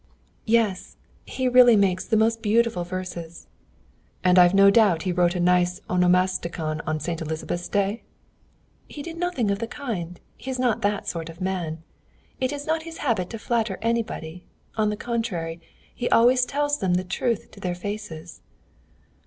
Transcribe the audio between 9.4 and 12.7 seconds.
of the kind. He's not that sort of man. It is